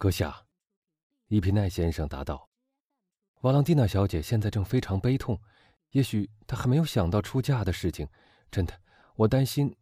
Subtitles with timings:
[0.00, 0.46] 阁下，
[1.26, 2.48] 伊皮奈先生答道
[3.44, 5.38] ：“瓦朗蒂娜小姐现在正非常悲痛，
[5.90, 8.08] 也许她还没有想到出嫁的事情。
[8.50, 8.80] 真的，
[9.14, 9.76] 我担心。”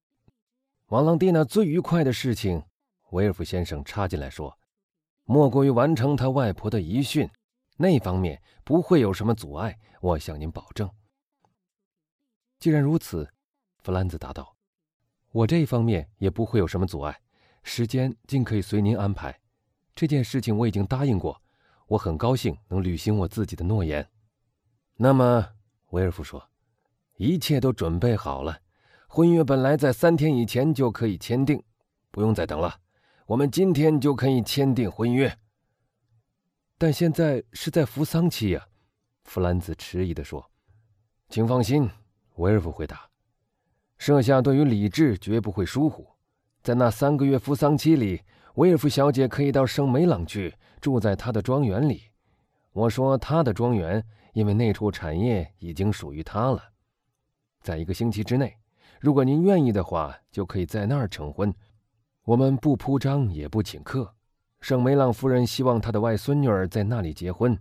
[0.91, 2.65] 瓦朗蒂娜最愉快的事情，
[3.11, 4.59] 威尔夫先生插进来说
[5.23, 7.31] ：“莫过于完成他外婆的遗训，
[7.77, 10.91] 那方面不会有什么阻碍，我向您保证。”
[12.59, 13.33] 既然如此，
[13.85, 14.57] 弗兰兹答道
[15.31, 17.21] ：“我这一方面也不会有什么阻碍，
[17.63, 19.41] 时间尽可以随您安排。”
[19.99, 21.43] 这件事情我已经答应过，
[21.89, 24.09] 我很高兴能履行我自己的诺言。
[24.95, 25.45] 那么，
[25.91, 26.41] 威尔夫说
[27.19, 28.61] ：“一切都准备好了，
[29.09, 31.61] 婚约本来在三天以前就可以签订，
[32.13, 32.79] 不用再等了。
[33.27, 35.37] 我们今天就可以签订婚约。”
[36.79, 38.69] 但现在是在扶丧期呀，
[39.25, 40.49] 弗兰兹迟疑地说。
[41.29, 41.91] “请放心。”
[42.39, 43.11] 威尔夫回答
[43.99, 46.07] ，“设下对于理智绝不会疏忽，
[46.63, 48.23] 在那三个月扶丧期里。”
[48.59, 52.03] 威尔夫小姐可以到圣梅朗去住在她的庄园里。
[52.73, 56.61] 我说她的庄园，因为那处产业已经属于她了。
[57.63, 58.57] 在一个星期之内，
[58.99, 61.55] 如果您愿意的话，就可以在那儿成婚。
[62.25, 64.13] 我们不铺张，也不请客。
[64.61, 67.57] 圣梅朗夫人希望她的外孙女儿在那里结婚。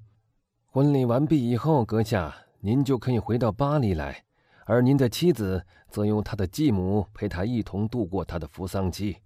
[0.66, 4.24] 婚礼完毕以后，阁下您就可以回到巴黎来，
[4.66, 9.18] 而您的妻子则由她的继母陪她一同度过她的扶丧期。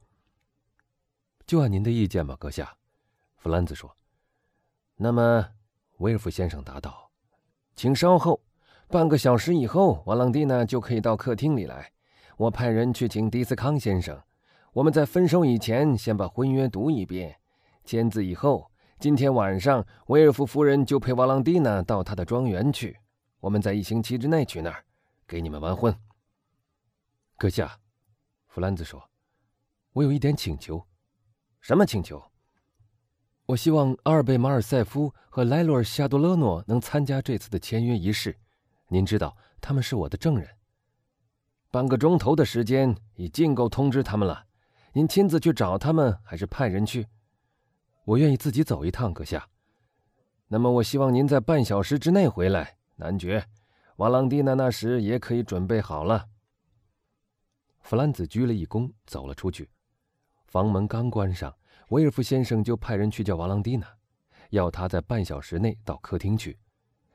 [1.52, 2.78] 就按您的意见吧，阁下。”
[3.36, 3.94] 弗兰兹说。
[4.96, 5.46] “那么，
[5.98, 7.12] 威尔夫先生答道，
[7.76, 8.42] 请稍后，
[8.88, 11.92] 半个小时以后，瓦朗蒂娜就可以到客厅里来。
[12.38, 14.18] 我派人去请迪斯康先生。
[14.72, 17.38] 我们在分手以前，先把婚约读一遍，
[17.84, 22.98] 签字以后，今天晚上，威尔夫夫人就陪瓦朗蒂娜到他的庄园去。
[23.42, 24.86] 我们在一星期之内去那儿，
[25.28, 25.94] 给你们完婚。”
[27.36, 27.78] 阁下，
[28.48, 29.04] 弗兰兹说
[29.92, 30.82] ，“我有一点请求。”
[31.62, 32.22] 什么请求？
[33.46, 38.38] 我希望阿尔贝马尔塞夫和莱罗尔夏多勒诺能参加这次的签约仪式。
[38.88, 40.48] 您知道他们是我的证人。
[41.70, 44.46] 半个钟头的时间已尽够通知他们了。
[44.94, 47.08] 您亲自去找他们，还是派人去？
[48.04, 49.48] 我愿意自己走一趟，阁下。
[50.48, 52.78] 那么，我希望您在半小时之内回来。
[52.96, 53.48] 男爵，
[53.98, 56.28] 瓦朗蒂娜那时也可以准备好了。
[57.80, 59.70] 弗兰兹鞠了一躬，走了出去。
[60.52, 61.56] 房门刚关上，
[61.92, 63.88] 威尔夫先生就派人去叫瓦朗蒂娜，
[64.50, 66.60] 要他在半小时内到客厅去。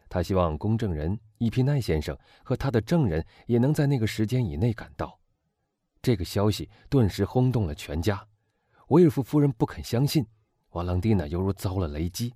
[0.09, 5.21] 他希望公证人伊皮奈先生和他的证人也能在那个时间以内赶到。
[6.01, 8.27] 这个消息顿时轰动了全家。
[8.89, 10.27] 威尔夫夫人不肯相信，
[10.71, 12.33] 瓦朗蒂娜犹如遭了雷击。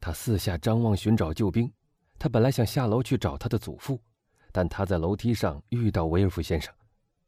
[0.00, 1.72] 他四下张望，寻找救兵。
[2.18, 4.00] 他本来想下楼去找他的祖父，
[4.50, 6.74] 但他在楼梯上遇到威尔夫先生。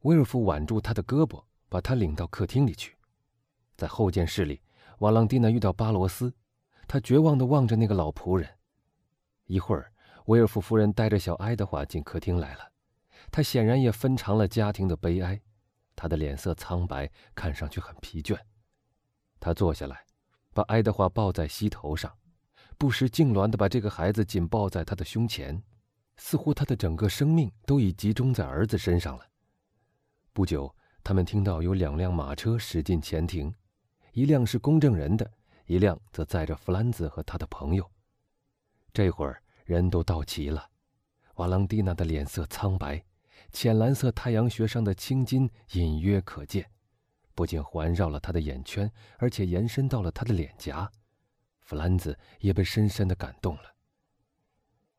[0.01, 1.41] 威尔夫挽住他的胳膊。
[1.73, 2.95] 把他领到客厅里去，
[3.79, 4.61] 在后见室里，
[4.99, 6.35] 瓦朗蒂娜遇到巴罗斯，
[6.87, 8.47] 他绝望地望着那个老仆人。
[9.47, 9.91] 一会儿，
[10.27, 12.73] 威尔夫夫人带着小爱德华进客厅来了，
[13.31, 15.41] 他显然也分尝了家庭的悲哀，
[15.97, 18.39] 他的脸色苍白，看上去很疲倦。
[19.41, 20.05] 他坐下来，
[20.53, 22.15] 把爱德华抱在膝头上，
[22.77, 25.63] 不时痉挛地把这个孩子紧抱在他的胸前，
[26.19, 29.27] 似乎他的整个生命都已集中在儿子身上了。
[30.35, 30.71] 不久。
[31.05, 33.53] 他们听到有两辆马车驶进前庭，
[34.13, 35.29] 一辆是公证人的，
[35.67, 37.91] 一辆则载着弗兰兹和他的朋友。
[38.93, 40.69] 这会儿人都到齐了，
[41.35, 43.05] 瓦朗蒂娜的脸色苍白，
[43.51, 46.71] 浅蓝色太阳穴上的青筋隐约可见，
[47.35, 50.91] 不仅环绕了他的眼圈，而且延伸到了他的脸颊。
[51.61, 53.63] 弗兰兹也被深深的感动了。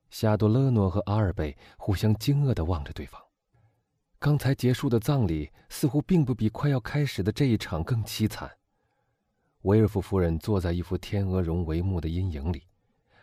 [0.10, 3.22] 夏多勒诺和阿尔贝互相惊愕地望着对方。
[4.24, 8.50] 刚才结束的葬礼似乎并不比快要开始的这一场更凄惨。
[9.64, 12.66] 威尔夫夫人坐在一幅天鹅绒帷幕的阴影里，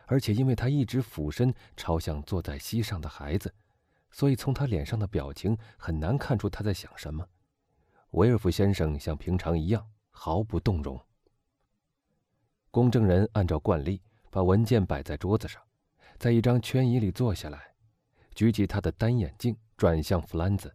[0.05, 3.55] 而且因为她一直俯身朝向坐在膝上的孩子，
[4.11, 7.27] 所以从她脸上的表情很难看出她在想什么。
[8.11, 11.01] 威尔夫先生像平常一样毫不动容。
[12.71, 15.63] 公证人按照惯例把文件摆在桌子上，
[16.19, 17.73] 在一张圈椅里坐下来，
[18.35, 20.71] 举起他的单眼镜，转向弗兰兹。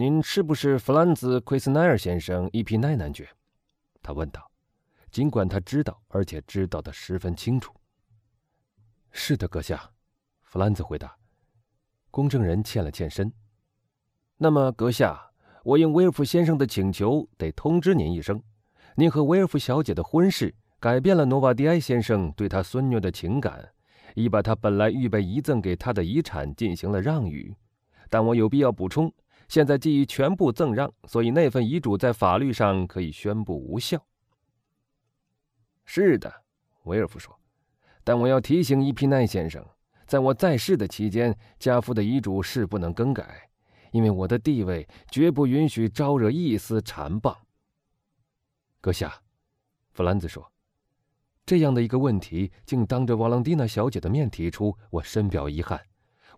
[0.00, 3.28] 您是不是弗兰兹·奎斯奈尔先生伊皮奈男爵？
[4.00, 4.48] 他问道。
[5.10, 7.74] 尽管他知道，而且知道的十分清楚。
[9.10, 9.90] 是的，阁下，
[10.42, 11.16] 弗兰兹回答。
[12.12, 13.32] 公证人欠了欠身。
[14.36, 15.20] 那么，阁下，
[15.64, 18.40] 我应威尔夫先生的请求，得通知您一声：
[18.94, 23.68] 您和威尔夫小姐的婚事改变了诺瓦迪埃先生对他孙女的情感，
[24.14, 27.52] 已把他本来预备遗赠给他的遗产进行了让与。
[28.08, 29.12] 但我有必要补充。
[29.48, 34.06] 现在既已全部赠让，所以那份遗嘱在法律上可以宣布无效。
[35.84, 36.32] 是的，
[36.84, 37.34] 维尔夫说。
[38.04, 39.62] 但我要提醒伊皮奈先生，
[40.06, 43.50] 在我在世的期间，家父的遗嘱是不能更改，
[43.90, 47.36] 因为我的地位绝不允许招惹一丝缠棒。
[48.80, 49.22] 阁下，
[49.92, 50.50] 弗兰兹说
[51.44, 55.78] ：“这样的一个问题，竟当着瓦朗蒂娜小姐的面提出，我深表遗憾。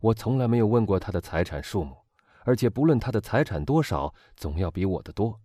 [0.01, 1.97] 我从来没有问过她的财产数目，
[2.45, 5.39] 而且不论他的财产多少，总要比我的多。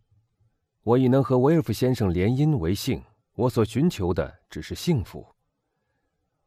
[0.83, 3.03] 我已能和维尔夫先生联姻为幸，
[3.35, 5.25] 我所寻求的只是幸福。”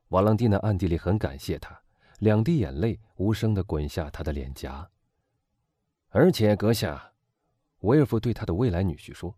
[0.08, 1.78] 瓦朗蒂娜暗地里很感谢他，
[2.20, 4.88] 两滴眼泪无声地滚下他的脸颊。
[6.10, 7.12] 而且，阁下，
[7.80, 9.34] 维尔夫对他的未来女婿说：“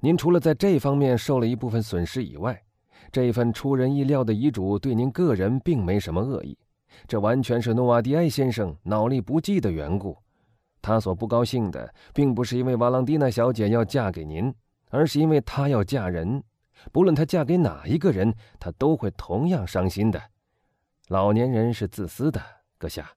[0.00, 2.62] 您除了在这方面受了一部分损失以外，
[3.10, 6.56] 这份出人意料的遗嘱对您个人并没什么恶意。
[7.06, 10.16] 这完全是诺瓦迪埃先生脑力不济的缘故。
[10.82, 14.54] 他所不高兴的，并不是因为瓦朗蒂娜小姐要嫁给您，
[14.88, 16.42] 而是因为她要嫁人。”
[16.92, 20.18] 不论她嫁给哪一个人，她都会同样伤心的。
[21.08, 22.40] 老年人是自私的，
[22.78, 23.10] 阁下。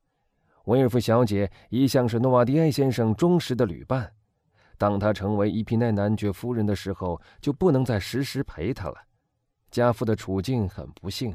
[0.65, 4.11] 威尔夫小姐一向是诺瓦迪埃先生忠实的旅伴，
[4.77, 8.95] 当她成为伊皮奈男爵夫人的时候，就不能再时时陪她了。
[9.71, 11.33] 家父的处境很不幸，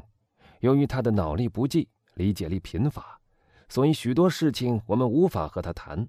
[0.59, 3.17] 由于他的脑力不济，理解力贫乏，
[3.69, 6.05] 所以许多事情我们无法和他谈。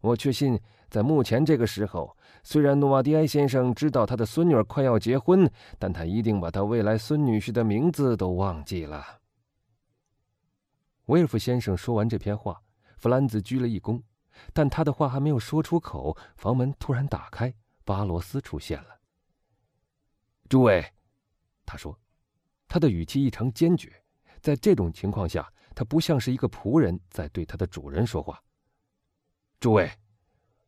[0.00, 0.60] 我确信，
[0.90, 2.16] 在目前这个时候。
[2.46, 9.20] 虽然诺瓦迪埃先生知道他的孙女儿快要结婚，但他一定把他未来孙女婿的名字都忘记了。
[11.06, 12.60] 威尔夫先生说完这篇话，
[12.98, 14.02] 弗兰兹鞠了一躬，
[14.52, 19.00] 但他的话还没有说出口，房门突然打开，巴罗斯出现了。
[20.50, 20.84] 诸位，
[21.64, 21.98] 他说，
[22.68, 24.03] 他的语气异常坚决，
[24.44, 28.38] 在这种情况下，他不像是一个仆人在对他的主人说话。
[29.58, 29.90] 诸位。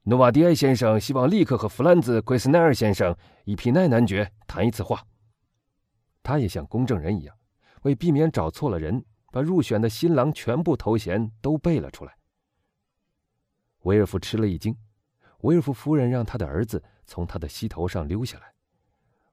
[0.05, 3.14] 诺瓦迪埃先生希望立刻和弗兰兹·奎斯奈尔先生、
[3.44, 5.06] 伊皮奈男爵谈一次话。
[6.23, 7.37] 他也像公证人一样，
[7.82, 12.17] 为避免找错了人，把入选的新郎全部头衔都背了出来。
[13.82, 14.75] 维尔夫吃了一惊，
[15.43, 18.55] 维尔夫夫人让他的儿子从他的膝头上溜下来。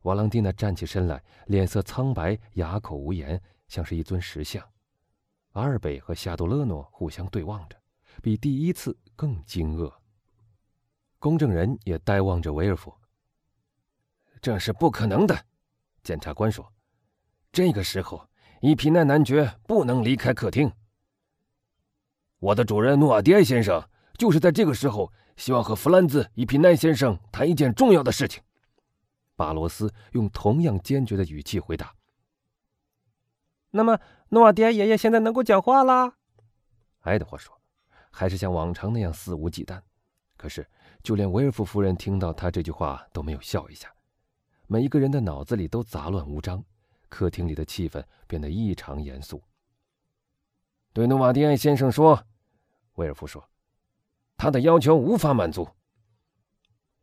[0.02, 3.42] 瓦朗蒂娜站起身来，脸色苍白，哑口无言，
[3.74, 4.64] 像是一尊石像。
[5.54, 7.76] 阿尔贝和夏多勒诺互相对望着，
[8.22, 9.92] 比第一次更惊愕。
[11.18, 12.94] 公证人也呆望着维尔夫。
[14.40, 15.46] 这是不可能的，
[16.04, 16.72] 检察官说
[17.52, 18.30] ：“这个时候，
[18.62, 20.72] 伊皮奈男爵不能离开客厅。
[22.38, 23.84] 我的主人诺瓦迪埃先生
[24.20, 28.44] 就是在这个时候希望和弗兰兹·伊皮奈先生谈一件重要的事情。”
[29.36, 31.92] 巴罗斯用同样坚决的语气回答。
[33.76, 34.00] “那么，
[34.30, 36.14] 诺瓦迪埃爷爷现在能够讲话啦？”
[37.02, 37.60] 爱德华说，
[38.10, 39.82] 还是像往常那样肆无忌惮。
[40.38, 40.66] 可是。
[41.04, 43.94] 就连维尔夫夫人听到他这句话都没有笑一下，
[44.68, 46.64] 每一个人的脑子里都杂乱无章，
[47.10, 49.44] 客厅里的气氛变得异常严肃。
[50.94, 52.24] 对诺瓦迪埃先生说，
[52.94, 53.44] 威尔夫说，
[54.38, 55.68] 他的要求无法满足。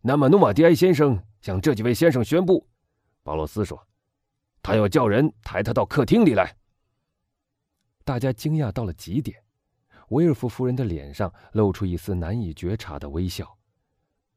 [0.00, 2.66] 那么诺瓦迪埃先生向这几位先生宣布，
[3.22, 3.86] 保罗斯说，
[4.62, 6.56] 他要叫人抬他到客厅里来。
[8.10, 9.40] 大家惊讶到了极点，
[10.08, 13.56] 威尔夫夫人的脸上露出一丝难以觉察的微笑。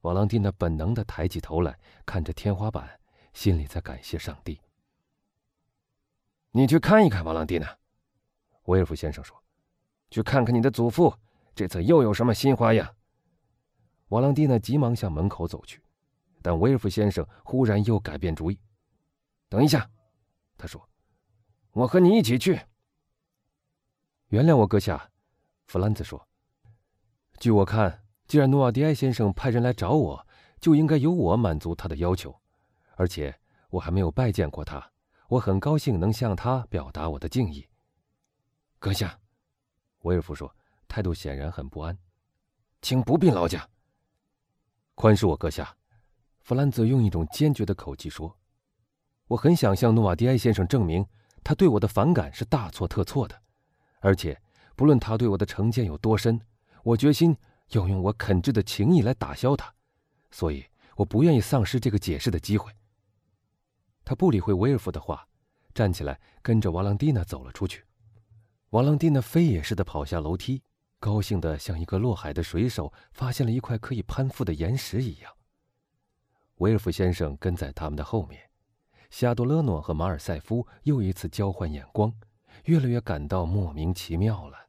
[0.02, 2.88] 瓦朗蒂娜本能的抬起头来，看着天花板，
[3.34, 4.62] 心里在感谢上帝。
[6.52, 7.76] 你去看一看，瓦朗蒂娜，
[8.66, 9.36] 威尔夫先生说
[10.12, 11.12] ：“去看看你的祖父，
[11.56, 12.96] 这次又有什么新花样？”
[14.10, 15.82] 瓦朗蒂娜急忙向门口走去，
[16.44, 18.60] 但威尔夫先生忽然又改变主意。
[19.50, 19.90] “等一下，”
[20.60, 20.88] 他说
[21.74, 22.62] ，“我和你一起去。”
[24.34, 25.12] 原谅我，阁下，
[25.68, 26.28] 弗兰兹说。
[27.38, 30.28] “据我看。”既然诺瓦迪埃先生派人来找我，
[30.60, 32.36] 就应该由我满足他的要求，
[32.96, 34.92] 而且我还没有拜见过他，
[35.28, 37.68] 我很高兴能向他表达我的敬意。
[38.80, 39.20] 阁下，
[40.00, 40.52] 威尔夫说，
[40.88, 41.96] 态度显然很不安，
[42.82, 43.70] 请不必劳驾。
[44.96, 45.78] 宽恕我，阁下。
[46.40, 48.36] 弗兰泽用一种坚决的口气说
[49.30, 51.06] ：“我很想向诺瓦迪埃先生证明，
[51.44, 53.43] 他对我的反感是大错特错的，
[54.04, 54.40] 而且
[54.76, 56.40] 不论他对我的成见有多深，
[56.84, 57.36] 我决心。”
[57.70, 59.74] 要用我恳挚的情谊来打消他，
[60.30, 60.64] 所以
[60.96, 62.72] 我不愿意丧失这个解释的机会。
[64.06, 65.28] 他不理会威尔夫的话，
[65.74, 67.84] 站起来跟着瓦朗蒂娜走了出去。
[68.72, 70.62] 瓦朗蒂娜飞也似的跑下楼梯，
[71.00, 75.32] 高兴的像一个落海的水手发现了一块可以攀附的岩石一样。
[76.58, 78.40] 威尔夫先生跟在他们的后面，
[79.10, 82.14] 夏多勒诺和马尔塞夫又一次交换眼光，
[82.66, 84.63] 越来越感到莫名其妙了。